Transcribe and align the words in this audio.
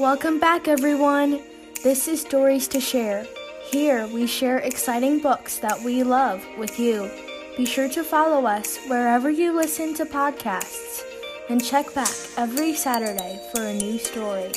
Welcome 0.00 0.40
back, 0.40 0.66
everyone. 0.66 1.42
This 1.84 2.08
is 2.08 2.22
Stories 2.22 2.66
to 2.68 2.80
Share. 2.80 3.26
Here 3.70 4.06
we 4.06 4.26
share 4.26 4.56
exciting 4.56 5.20
books 5.20 5.58
that 5.58 5.78
we 5.82 6.02
love 6.02 6.42
with 6.56 6.80
you. 6.80 7.10
Be 7.58 7.66
sure 7.66 7.86
to 7.90 8.02
follow 8.02 8.46
us 8.46 8.78
wherever 8.88 9.28
you 9.28 9.54
listen 9.54 9.92
to 9.96 10.06
podcasts 10.06 11.02
and 11.50 11.62
check 11.62 11.92
back 11.94 12.08
every 12.38 12.72
Saturday 12.72 13.46
for 13.52 13.60
a 13.60 13.74
new 13.74 13.98
story. 13.98 14.50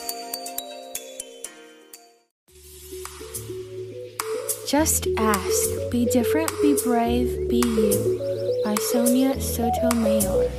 Just 4.65 5.07
Ask 5.17 5.91
Be 5.91 6.05
Different, 6.05 6.53
Be 6.61 6.77
Brave, 6.85 7.49
Be 7.49 7.61
You 7.67 8.61
by 8.63 8.75
Sonia 8.75 9.41
Sotomayor. 9.41 10.49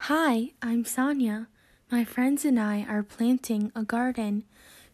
Hi, 0.00 0.50
I'm 0.60 0.84
Sonia. 0.84 1.46
My 1.92 2.04
friends 2.04 2.44
and 2.44 2.60
I 2.60 2.86
are 2.88 3.02
planting 3.02 3.72
a 3.74 3.82
garden. 3.82 4.44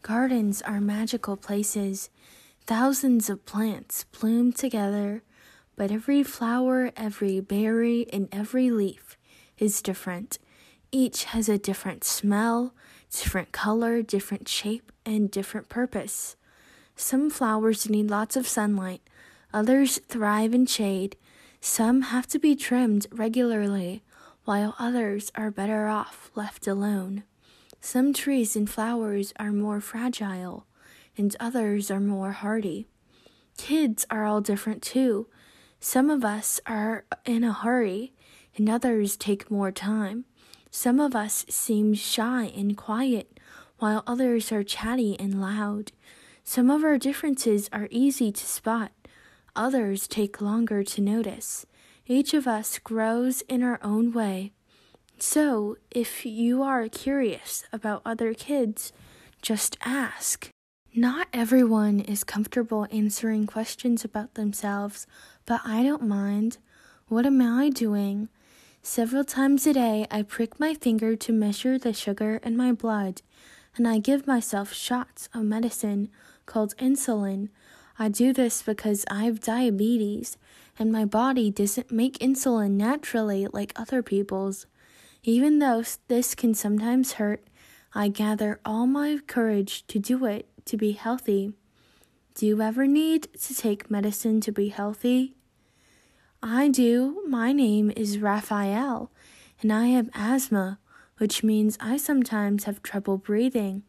Gardens 0.01 0.63
are 0.63 0.81
magical 0.81 1.37
places. 1.37 2.09
Thousands 2.67 3.29
of 3.29 3.45
plants 3.45 4.05
bloom 4.19 4.51
together, 4.51 5.23
but 5.77 5.91
every 5.91 6.23
flower, 6.23 6.93
every 6.97 7.41
berry, 7.41 8.07
and 8.15 8.31
every 8.33 8.71
leaf 8.71 9.19
is 9.59 9.83
different. 9.83 10.39
Each 10.91 11.25
has 11.25 11.51
a 11.51 11.59
different 11.59 12.03
smell, 12.03 12.73
different 13.11 13.53
color, 13.53 14.01
different 14.01 14.49
shape, 14.49 14.91
and 15.05 15.31
different 15.31 15.69
purpose. 15.69 16.35
Some 16.97 17.29
flowers 17.29 17.91
need 17.91 18.09
lots 18.09 18.37
of 18.37 18.49
sunlight, 18.49 19.03
others 19.53 20.01
thrive 20.09 20.55
in 20.55 20.65
shade, 20.65 21.19
some 21.61 22.03
have 22.03 22.27
to 22.29 22.39
be 22.39 22.57
trimmed 22.57 23.07
regularly, 23.11 24.03
while 24.47 24.77
others 24.79 25.33
are 25.35 25.51
better 25.51 25.89
off 25.89 26.31
left 26.37 26.69
alone. 26.69 27.25
Some 27.81 28.13
trees 28.13 28.55
and 28.55 28.71
flowers 28.71 29.33
are 29.41 29.51
more 29.51 29.81
fragile, 29.81 30.67
and 31.19 31.35
others 31.41 31.91
are 31.91 32.01
more 32.01 32.31
hardy. 32.31 32.87
Kids 33.59 34.07
are 34.09 34.25
all 34.25 34.41
different 34.41 34.83
too. 34.83 35.27
Some 35.81 36.11
of 36.11 36.25
us 36.25 36.61
are 36.65 37.05
in 37.25 37.43
a 37.43 37.53
hurry, 37.53 38.13
and 38.57 38.71
others 38.71 39.17
take 39.17 39.51
more 39.51 39.73
time. 39.73 40.27
Some 40.71 41.01
of 41.01 41.17
us 41.17 41.45
seem 41.49 41.95
shy 41.95 42.45
and 42.57 42.77
quiet, 42.77 43.41
while 43.81 44.05
others 44.07 44.53
are 44.53 44.63
chatty 44.63 45.19
and 45.19 45.41
loud. 45.41 45.91
Some 46.45 46.71
of 46.71 46.85
our 46.85 46.99
differences 46.99 47.69
are 47.73 47.89
easy 47.91 48.31
to 48.31 48.47
spot, 48.47 48.93
others 49.57 50.07
take 50.07 50.41
longer 50.41 50.85
to 50.85 51.01
notice. 51.01 51.67
Each 52.09 52.35
of 52.35 52.47
us 52.47 52.79
grows 52.79 53.43
in 53.43 53.65
our 53.65 53.81
own 53.83 54.13
way. 54.13 54.53
So, 55.19 55.77
if 55.91 56.25
you 56.25 56.63
are 56.63 56.89
curious 56.89 57.65
about 57.73 58.03
other 58.05 58.33
kids, 58.33 58.93
just 59.43 59.77
ask. 59.85 60.49
Not 60.95 61.27
everyone 61.33 61.99
is 61.99 62.23
comfortable 62.23 62.87
answering 62.93 63.47
questions 63.47 64.05
about 64.05 64.35
themselves, 64.35 65.07
but 65.47 65.63
I 65.65 65.83
don't 65.83 66.07
mind. 66.07 66.59
What 67.09 67.27
am 67.27 67.43
I 67.43 67.71
doing? 67.71 68.29
Several 68.83 69.25
times 69.25 69.67
a 69.67 69.73
day, 69.73 70.07
I 70.09 70.23
prick 70.23 70.61
my 70.61 70.75
finger 70.75 71.17
to 71.17 71.33
measure 71.33 71.77
the 71.77 71.93
sugar 71.93 72.37
in 72.45 72.57
my 72.57 72.71
blood, 72.71 73.23
and 73.77 73.89
I 73.89 73.99
give 73.99 74.29
myself 74.29 74.73
shots 74.73 75.29
of 75.35 75.43
medicine 75.43 76.09
called 76.47 76.77
insulin. 76.77 77.49
I 77.99 78.09
do 78.09 78.33
this 78.33 78.63
because 78.63 79.05
I 79.11 79.25
have 79.25 79.41
diabetes, 79.41 80.37
and 80.79 80.93
my 80.93 81.05
body 81.07 81.51
doesn't 81.51 81.91
make 81.91 82.19
insulin 82.19 82.73
naturally 82.73 83.47
like 83.53 83.73
other 83.75 84.03
people's. 84.03 84.67
Even 85.23 85.59
though 85.59 85.83
this 86.09 86.35
can 86.35 86.53
sometimes 86.53 87.15
hurt, 87.15 87.47
I 87.95 88.09
gather 88.09 88.61
all 88.65 88.87
my 88.87 89.19
courage 89.27 89.87
to 89.87 89.99
do 89.99 90.27
it 90.27 90.47
to 90.67 90.77
be 90.77 90.93
healthy. 90.93 91.55
Do 92.35 92.47
you 92.47 92.61
ever 92.61 92.87
need 92.87 93.29
to 93.41 93.55
take 93.55 93.91
medicine 93.91 94.43
to 94.43 94.53
be 94.53 94.69
healthy? 94.69 95.35
I 96.43 96.69
do. 96.69 97.23
My 97.27 97.53
name 97.53 97.91
is 97.97 98.19
Rafael, 98.19 99.11
and 99.63 99.73
I 99.73 99.87
have 99.87 100.11
asthma, 100.15 100.79
which 101.17 101.43
means 101.43 101.79
I 101.81 101.97
sometimes 101.97 102.65
have 102.65 102.83
trouble 102.83 103.17
breathing. 103.17 103.85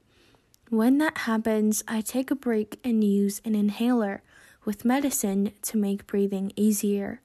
When 0.70 0.98
that 0.98 1.20
happens, 1.20 1.82
I 1.88 2.02
take 2.02 2.30
a 2.30 2.36
break 2.36 2.80
and 2.84 3.02
use 3.02 3.42
an 3.46 3.56
inhaler 3.56 4.22
with 4.66 4.84
medicine 4.84 5.54
to 5.62 5.78
make 5.78 6.08
breathing 6.08 6.52
easier. 6.58 7.22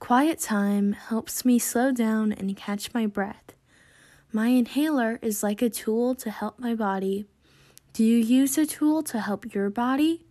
Quiet 0.00 0.40
time 0.40 0.94
helps 0.94 1.44
me 1.44 1.60
slow 1.60 1.92
down 1.92 2.32
and 2.32 2.56
catch 2.56 2.92
my 2.92 3.06
breath. 3.06 3.54
My 4.32 4.48
inhaler 4.48 5.20
is 5.22 5.42
like 5.42 5.62
a 5.62 5.70
tool 5.70 6.16
to 6.16 6.30
help 6.30 6.58
my 6.58 6.74
body. 6.74 7.26
Do 7.92 8.02
you 8.02 8.16
use 8.16 8.58
a 8.58 8.66
tool 8.66 9.04
to 9.04 9.20
help 9.20 9.54
your 9.54 9.70
body? 9.70 10.26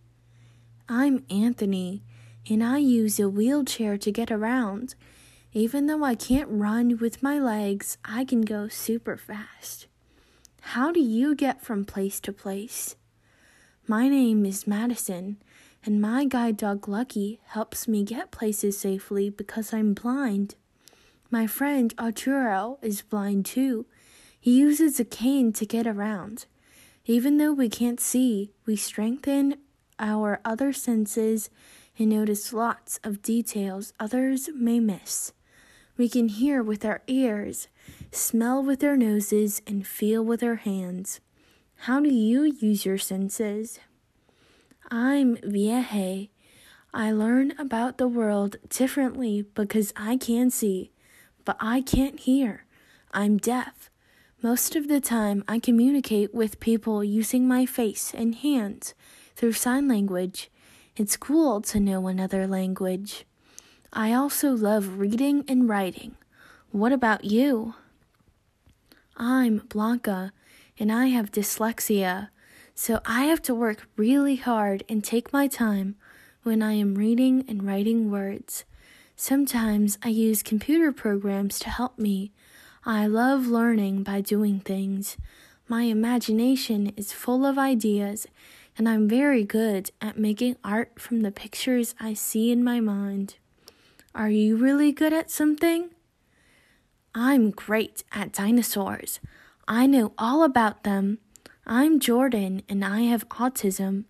I'm 0.90 1.24
Anthony 1.30 2.04
and 2.50 2.64
I 2.64 2.80
use 2.80 3.20
a 3.20 3.30
wheelchair 3.30 3.98
to 3.98 4.12
get 4.12 4.32
around. 4.32 4.96
Even 5.54 5.88
though 5.88 6.04
I 6.04 6.16
can't 6.16 6.50
run 6.50 6.98
with 6.98 7.24
my 7.24 7.40
legs, 7.40 7.98
I 8.04 8.26
can 8.26 8.42
go 8.42 8.68
super 8.68 9.16
fast. 9.18 9.88
How 10.62 10.92
do 10.92 11.00
you 11.00 11.36
get 11.36 11.64
from 11.64 11.86
place 11.86 12.20
to 12.22 12.32
place? 12.32 12.96
My 13.88 14.08
name 14.08 14.46
is 14.46 14.68
Madison, 14.68 15.38
and 15.84 16.00
my 16.02 16.26
guide 16.26 16.58
dog 16.58 16.88
Lucky 16.88 17.40
helps 17.48 17.88
me 17.88 18.04
get 18.04 18.30
places 18.32 18.78
safely 18.78 19.30
because 19.30 19.74
I'm 19.74 19.94
blind. 19.94 20.56
My 21.32 21.48
friend 21.48 21.94
Arturo 21.98 22.78
is 22.82 23.02
blind 23.02 23.46
too. 23.46 23.88
He 24.40 24.60
uses 24.60 25.00
a 25.00 25.06
cane 25.06 25.54
to 25.54 25.66
get 25.66 25.88
around. 25.88 26.46
Even 27.06 27.38
though 27.38 27.54
we 27.54 27.70
can't 27.70 28.00
see, 28.00 28.52
we 28.66 28.76
strengthen 28.76 29.56
our 29.98 30.40
other 30.46 30.72
senses 30.72 31.50
and 31.98 32.10
notice 32.10 32.54
lots 32.54 33.00
of 33.04 33.22
details 33.22 33.94
others 34.00 34.50
may 34.54 34.80
miss. 34.80 35.34
We 35.98 36.08
can 36.08 36.28
hear 36.30 36.62
with 36.62 36.86
our 36.86 37.02
ears, 37.08 37.68
smell 38.12 38.64
with 38.64 38.80
their 38.80 38.98
noses, 38.98 39.62
and 39.68 39.86
feel 39.86 40.24
with 40.24 40.40
their 40.40 40.58
hands. 40.58 41.20
How 41.84 42.00
do 42.00 42.10
you 42.10 42.44
use 42.44 42.86
your 42.86 42.98
senses? 42.98 43.80
I'm 44.92 45.38
Vijay. 45.38 46.30
I 46.94 47.12
learn 47.12 47.54
about 47.60 47.98
the 47.98 48.08
world 48.08 48.56
differently 48.70 49.44
because 49.54 49.94
I 49.96 50.18
can 50.18 50.50
see, 50.50 50.92
but 51.46 51.58
I 51.60 51.82
can't 51.82 52.20
hear. 52.20 52.66
I'm 53.12 53.38
deaf. 53.38 53.90
Most 54.42 54.76
of 54.76 54.88
the 54.88 55.00
time, 55.00 55.44
I 55.48 55.60
communicate 55.60 56.34
with 56.34 56.60
people 56.60 57.04
using 57.04 57.48
my 57.48 57.66
face 57.66 58.14
and 58.14 58.34
hands 58.36 58.94
through 59.36 59.54
sign 59.54 59.88
language. 59.88 60.50
It's 60.96 61.18
cool 61.18 61.62
to 61.62 61.80
know 61.80 62.08
another 62.08 62.48
language. 62.48 63.26
I 63.94 64.14
also 64.14 64.52
love 64.52 65.00
reading 65.00 65.44
and 65.48 65.70
writing. 65.70 66.16
What 66.72 66.92
about 66.92 67.26
you? 67.26 67.74
I'm 69.18 69.64
Bianca, 69.74 70.34
and 70.78 70.92
I 70.92 71.08
have 71.08 71.32
dyslexia, 71.32 72.30
so 72.76 73.02
I 73.08 73.24
have 73.24 73.42
to 73.44 73.56
work 73.56 73.88
really 73.98 74.36
hard 74.36 74.84
and 74.88 75.04
take 75.04 75.34
my 75.34 75.48
time 75.48 75.96
when 76.44 76.62
I 76.62 76.74
am 76.74 76.94
reading 76.94 77.44
and 77.48 77.64
writing 77.64 78.12
words. 78.12 78.66
Sometimes 79.16 79.98
I 80.04 80.10
use 80.10 80.44
computer 80.44 80.92
programs 80.92 81.58
to 81.62 81.72
help 81.72 81.98
me. 81.98 82.34
I 82.86 83.08
love 83.08 83.48
learning 83.48 84.04
by 84.04 84.22
doing 84.22 84.60
things. 84.60 85.18
My 85.68 85.84
imagination 85.84 86.94
is 86.96 87.12
full 87.12 87.48
of 87.48 87.58
ideas 87.58 88.28
and 88.78 88.88
I'm 88.88 89.10
very 89.10 89.44
good 89.44 89.90
at 90.02 90.20
making 90.20 90.56
art 90.64 91.00
from 91.00 91.22
the 91.22 91.32
pictures 91.32 91.96
I 92.00 92.14
see 92.14 92.52
in 92.52 92.64
my 92.64 92.80
mind. 92.80 93.38
Are 94.14 94.30
you 94.30 94.56
really 94.56 94.92
good 94.92 95.14
at 95.14 95.32
something? 95.32 95.90
I'm 97.16 97.50
great 97.50 98.04
at 98.12 98.32
dinosaurs. 98.32 99.20
I 99.68 99.88
know 99.88 100.14
all 100.18 100.44
about 100.44 100.84
them. 100.84 101.18
I'm 101.66 102.00
Jordan 102.00 102.62
and 102.70 102.86
I 102.86 103.02
have 103.02 103.28
autism. 103.30 104.06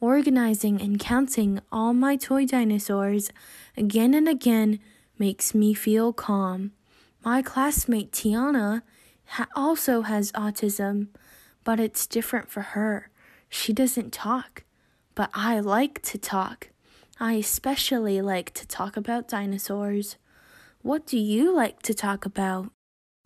Organizing 0.00 0.80
and 0.80 0.98
counting 0.98 1.60
all 1.70 1.92
my 1.92 2.16
toy 2.16 2.46
dinosaurs 2.46 3.30
again 3.76 4.14
and 4.14 4.28
again 4.28 4.78
makes 5.18 5.54
me 5.54 5.74
feel 5.74 6.12
calm. 6.12 6.72
My 7.24 7.42
classmate 7.42 8.12
Tiana 8.12 8.82
ha- 9.26 9.48
also 9.54 10.02
has 10.02 10.32
autism, 10.32 11.08
but 11.64 11.80
it's 11.80 12.06
different 12.06 12.50
for 12.50 12.62
her. 12.62 13.10
She 13.50 13.72
doesn't 13.74 14.12
talk, 14.12 14.64
but 15.14 15.30
I 15.34 15.60
like 15.60 16.00
to 16.02 16.18
talk. 16.18 16.70
I 17.20 17.34
especially 17.34 18.22
like 18.22 18.54
to 18.54 18.66
talk 18.66 18.96
about 18.96 19.28
dinosaurs. 19.28 20.16
What 20.82 21.06
do 21.06 21.18
you 21.18 21.52
like 21.52 21.82
to 21.82 21.92
talk 21.92 22.24
about? 22.24 22.70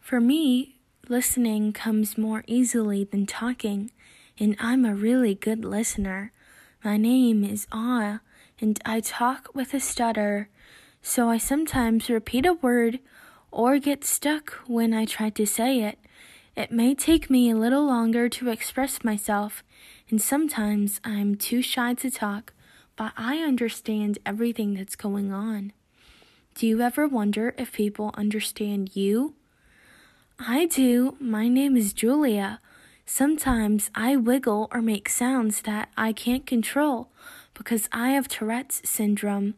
For 0.01 0.23
me, 0.23 0.81
listening 1.09 1.75
comes 1.75 2.17
more 2.17 2.45
easily 2.47 3.05
than 3.05 3.27
talking, 3.27 3.91
and 4.41 4.57
I'm 4.59 4.87
a 4.87 4.95
really 4.95 5.35
good 5.35 5.63
listener. 5.63 6.33
My 6.83 6.97
name 6.97 7.45
is 7.45 7.67
Ah, 7.71 8.21
and 8.59 8.81
I 8.87 9.01
talk 9.01 9.51
with 9.55 9.75
a 9.75 9.81
stutter, 9.81 10.49
so 11.03 11.29
I 11.29 11.37
sometimes 11.37 12.09
repeat 12.09 12.47
a 12.47 12.55
word 12.55 13.01
or 13.51 13.79
get 13.79 14.03
stuck 14.03 14.55
when 14.67 14.95
I 14.95 15.05
try 15.05 15.29
to 15.29 15.47
say 15.47 15.83
it. 15.83 15.99
It 16.57 16.73
may 16.73 16.95
take 16.95 17.29
me 17.29 17.51
a 17.51 17.57
little 17.57 17.85
longer 17.85 18.31
to 18.31 18.49
express 18.49 19.05
myself, 19.05 19.63
and 20.09 20.23
sometimes 20.23 21.03
I'm 21.05 21.35
too 21.35 21.61
shy 21.61 21.93
to 21.95 22.11
talk, 22.11 22.55
but 22.97 23.13
I 23.15 23.41
understand 23.41 24.19
everything 24.25 24.73
that's 24.73 24.97
going 24.97 25.33
on. 25.33 25.75
Do 26.55 26.67
you 26.67 26.81
ever 26.83 27.09
wonder 27.09 27.55
if 27.57 27.73
people 27.73 28.11
understand 28.15 28.95
you? 28.95 29.35
I 30.39 30.67
do. 30.67 31.17
My 31.19 31.49
name 31.49 31.77
is 31.77 31.93
Julia. 31.93 32.61
Sometimes 33.07 33.91
I 33.95 34.17
wiggle 34.17 34.69
or 34.71 34.83
make 34.83 35.09
sounds 35.09 35.63
that 35.63 35.89
I 35.97 36.13
can't 36.13 36.47
control 36.47 37.09
because 37.55 37.89
I 37.91 38.11
have 38.11 38.29
Tourette's 38.29 38.89
syndrome. 38.89 39.55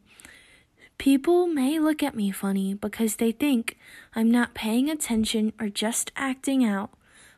People 0.96 1.48
may 1.48 1.80
look 1.80 2.02
at 2.02 2.14
me 2.14 2.30
funny 2.30 2.74
because 2.74 3.16
they 3.16 3.32
think 3.32 3.76
I'm 4.14 4.30
not 4.30 4.54
paying 4.54 4.88
attention 4.88 5.52
or 5.60 5.68
just 5.68 6.12
acting 6.16 6.64
out, 6.64 6.90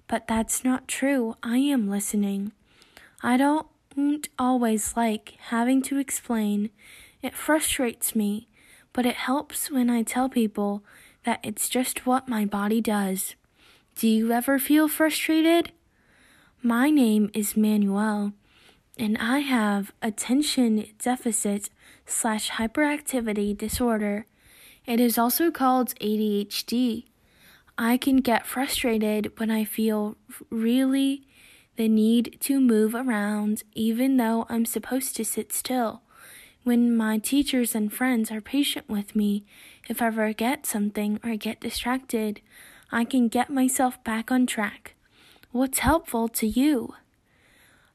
but 0.06 0.28
that's 0.28 0.64
not 0.64 0.86
true. 0.86 1.36
I 1.42 1.58
am 1.58 1.88
listening. 1.88 2.52
I 3.22 3.38
don't 3.38 4.28
always 4.38 4.96
like 4.96 5.34
having 5.48 5.80
to 5.82 5.98
explain. 5.98 6.68
It 7.22 7.34
frustrates 7.34 8.14
me, 8.14 8.48
but 8.96 9.04
it 9.04 9.16
helps 9.16 9.70
when 9.70 9.90
I 9.90 10.02
tell 10.02 10.26
people 10.30 10.82
that 11.24 11.40
it's 11.42 11.68
just 11.68 12.06
what 12.06 12.30
my 12.30 12.46
body 12.46 12.80
does. 12.80 13.34
Do 13.94 14.08
you 14.08 14.32
ever 14.32 14.58
feel 14.58 14.88
frustrated? 14.88 15.70
My 16.62 16.88
name 16.88 17.30
is 17.34 17.58
Manuel, 17.58 18.32
and 18.98 19.18
I 19.18 19.40
have 19.40 19.92
attention 20.00 20.86
deficit 20.98 21.68
slash 22.06 22.52
hyperactivity 22.52 23.54
disorder. 23.54 24.24
It 24.86 24.98
is 24.98 25.18
also 25.18 25.50
called 25.50 25.94
ADHD. 25.96 27.04
I 27.76 27.98
can 27.98 28.16
get 28.16 28.46
frustrated 28.46 29.38
when 29.38 29.50
I 29.50 29.64
feel 29.64 30.16
really 30.48 31.22
the 31.76 31.86
need 31.88 32.38
to 32.40 32.58
move 32.60 32.94
around 32.94 33.62
even 33.74 34.16
though 34.16 34.46
I'm 34.48 34.64
supposed 34.64 35.14
to 35.16 35.24
sit 35.26 35.52
still. 35.52 36.00
When 36.66 36.96
my 36.96 37.18
teachers 37.18 37.76
and 37.76 37.92
friends 37.92 38.32
are 38.32 38.40
patient 38.40 38.88
with 38.88 39.14
me, 39.14 39.44
if 39.88 40.02
I 40.02 40.10
forget 40.10 40.66
something 40.66 41.20
or 41.22 41.36
get 41.36 41.60
distracted, 41.60 42.40
I 42.90 43.04
can 43.04 43.28
get 43.28 43.48
myself 43.48 44.02
back 44.02 44.32
on 44.32 44.46
track. 44.46 44.96
What's 45.52 45.78
helpful 45.78 46.26
to 46.26 46.44
you? 46.44 46.96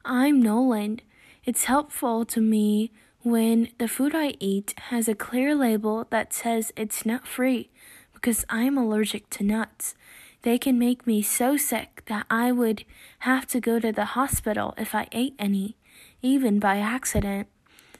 I'm 0.05 0.41
Nolan. 0.41 1.01
It's 1.43 1.65
helpful 1.65 2.23
to 2.23 2.39
me 2.39 2.93
when 3.23 3.71
the 3.77 3.89
food 3.89 4.15
I 4.15 4.35
eat 4.39 4.73
has 4.83 5.09
a 5.09 5.15
clear 5.15 5.53
label 5.53 6.07
that 6.09 6.31
says 6.31 6.71
it's 6.77 7.05
nut 7.05 7.27
free 7.27 7.71
because 8.13 8.45
I'm 8.47 8.77
allergic 8.77 9.29
to 9.31 9.43
nuts. 9.43 9.95
They 10.43 10.57
can 10.57 10.79
make 10.79 11.05
me 11.05 11.21
so 11.21 11.57
sick 11.57 12.03
that 12.05 12.25
I 12.29 12.53
would 12.53 12.85
have 13.27 13.47
to 13.47 13.59
go 13.59 13.81
to 13.81 13.91
the 13.91 14.15
hospital 14.15 14.73
if 14.77 14.95
I 14.95 15.09
ate 15.11 15.35
any, 15.37 15.75
even 16.21 16.57
by 16.57 16.77
accident. 16.77 17.49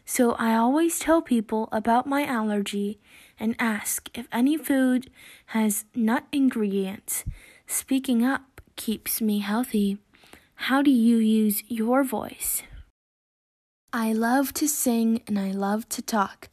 So 0.05 0.33
I 0.33 0.55
always 0.55 0.99
tell 0.99 1.21
people 1.21 1.69
about 1.71 2.07
my 2.07 2.25
allergy 2.25 2.99
and 3.39 3.55
ask 3.59 4.09
if 4.17 4.27
any 4.31 4.57
food 4.57 5.09
has 5.47 5.85
nut 5.95 6.25
ingredients. 6.31 7.23
Speaking 7.67 8.23
up 8.23 8.61
keeps 8.75 9.21
me 9.21 9.39
healthy. 9.39 9.97
How 10.55 10.81
do 10.81 10.91
you 10.91 11.17
use 11.17 11.63
your 11.67 12.03
voice? 12.03 12.63
I 13.93 14.13
love 14.13 14.53
to 14.55 14.67
sing 14.67 15.21
and 15.27 15.37
I 15.37 15.51
love 15.51 15.89
to 15.89 16.01
talk. 16.01 16.49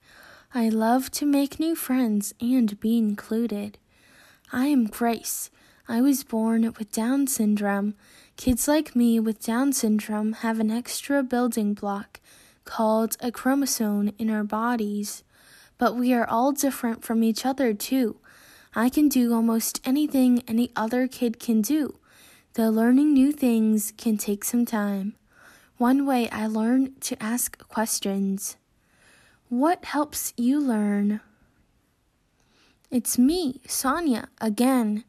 I 0.55 0.69
love 0.71 1.11
to 1.13 1.27
make 1.27 1.61
new 1.61 1.75
friends 1.75 2.35
and 2.41 2.81
be 2.81 2.97
included. 2.97 3.79
I 4.51 4.67
am 4.67 4.87
Grace. 4.87 5.51
I 5.87 6.01
was 6.01 6.25
born 6.25 6.63
with 6.79 6.91
Down 6.91 7.27
syndrome. 7.27 7.95
Kids 8.37 8.67
like 8.67 8.97
me 8.97 9.21
with 9.21 9.45
Down 9.45 9.73
syndrome 9.73 10.33
have 10.35 10.59
an 10.59 10.71
extra 10.71 11.23
building 11.23 11.75
block 11.75 12.21
called 12.69 13.17
a 13.19 13.33
chromosome 13.33 14.13
in 14.19 14.29
our 14.29 14.45
bodies. 14.45 15.25
But 15.79 15.97
we 15.97 16.13
are 16.13 16.29
all 16.29 16.53
different 16.53 17.03
from 17.03 17.25
each 17.25 17.47
other, 17.47 17.73
too. 17.73 18.17
I 18.75 18.91
can 18.91 19.09
do 19.09 19.33
almost 19.33 19.81
anything 19.85 20.43
any 20.47 20.71
other 20.77 21.09
kid 21.09 21.41
can 21.41 21.63
do. 21.63 21.97
Though 22.53 22.69
learning 22.69 23.15
new 23.15 23.33
things 23.33 23.95
can 23.97 24.19
take 24.19 24.45
some 24.45 24.67
time. 24.67 25.15
One 25.79 26.05
way 26.05 26.29
I 26.29 26.47
learn 26.47 26.95
to 27.01 27.23
ask 27.23 27.57
questions. 27.69 28.57
What 29.49 29.87
helps 29.87 30.35
you 30.37 30.61
learn? 30.61 31.21
It's 32.91 33.19
me, 33.19 33.63
Sonia, 33.67 34.29
again. 34.41 35.05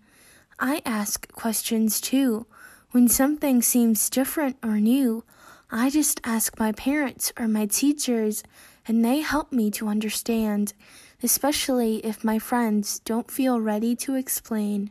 I 0.60 0.82
ask 0.86 1.30
questions 1.34 2.00
too. 2.00 2.46
When 2.92 3.10
something 3.10 3.62
seems 3.62 4.10
different 4.10 4.56
or 4.64 4.80
new, 4.80 5.24
I 5.72 5.92
just 5.92 6.20
ask 6.24 6.58
my 6.58 6.72
parents 6.72 7.32
or 7.38 7.48
my 7.48 7.68
teachers, 7.68 8.44
and 8.88 9.06
they 9.06 9.20
help 9.20 9.52
me 9.52 9.70
to 9.72 9.88
understand, 9.88 10.74
especially 11.22 11.98
if 11.98 12.24
my 12.24 12.40
friends 12.40 13.00
don't 13.00 13.30
feel 13.30 13.62
ready 13.62 13.96
to 13.98 14.16
explain. 14.16 14.90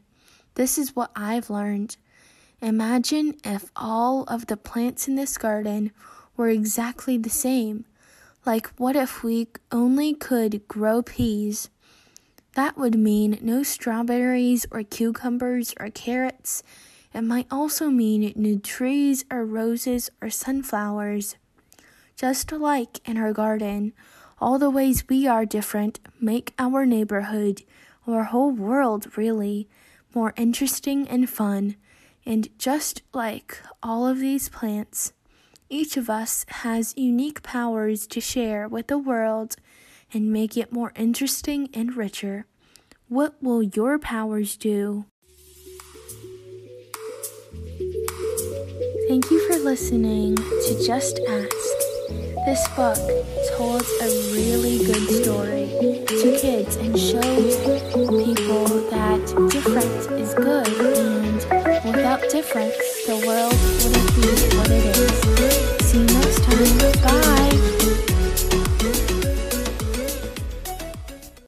This 0.54 0.78
is 0.78 0.94
what 0.94 1.10
I've 1.16 1.50
learned. 1.50 1.96
Imagine 2.62 3.34
if 3.44 3.72
all 3.74 4.22
of 4.24 4.46
the 4.46 4.56
plants 4.56 5.08
in 5.08 5.16
this 5.16 5.36
garden 5.36 5.90
were 6.36 6.48
exactly 6.48 7.18
the 7.18 7.30
same. 7.30 7.84
Like, 8.46 8.68
what 8.76 8.94
if 8.94 9.24
we 9.24 9.48
only 9.72 10.14
could 10.14 10.66
grow 10.68 11.02
peas? 11.02 11.70
That 12.54 12.78
would 12.78 12.96
mean 12.96 13.38
no 13.42 13.64
strawberries 13.64 14.64
or 14.70 14.84
cucumbers 14.84 15.74
or 15.78 15.90
carrots. 15.90 16.62
It 17.14 17.22
might 17.22 17.46
also 17.50 17.90
mean 17.90 18.32
new 18.36 18.58
trees 18.58 19.24
or 19.30 19.44
roses 19.44 20.10
or 20.20 20.30
sunflowers. 20.30 21.36
Just 22.16 22.52
like 22.52 23.06
in 23.08 23.16
our 23.16 23.32
garden, 23.32 23.92
all 24.40 24.58
the 24.58 24.70
ways 24.70 25.08
we 25.08 25.26
are 25.26 25.46
different 25.46 26.00
make 26.20 26.54
our 26.58 26.84
neighborhood, 26.84 27.62
our 28.06 28.24
whole 28.24 28.50
world 28.50 29.16
really, 29.16 29.68
more 30.14 30.34
interesting 30.36 31.08
and 31.08 31.28
fun. 31.28 31.76
And 32.24 32.48
just 32.58 33.02
like 33.12 33.58
all 33.82 34.06
of 34.06 34.18
these 34.18 34.48
plants, 34.48 35.12
each 35.70 35.96
of 35.96 36.08
us 36.08 36.44
has 36.48 36.94
unique 36.96 37.42
powers 37.42 38.06
to 38.08 38.20
share 38.20 38.68
with 38.68 38.86
the 38.86 38.98
world 38.98 39.56
and 40.12 40.32
make 40.32 40.56
it 40.56 40.72
more 40.72 40.92
interesting 40.96 41.68
and 41.74 41.96
richer. 41.96 42.46
What 43.08 43.42
will 43.42 43.62
your 43.62 43.98
powers 43.98 44.56
do? 44.56 45.06
Thank 49.08 49.30
you 49.30 49.40
for 49.50 49.58
listening 49.60 50.36
to 50.36 50.86
Just 50.86 51.18
Ask. 51.26 51.78
This 52.44 52.68
book 52.76 52.98
told 53.56 53.80
a 54.02 54.08
really 54.34 54.84
good 54.84 55.22
story 55.22 55.66
to 56.08 56.38
kids 56.38 56.76
and 56.76 56.98
showed 56.98 57.47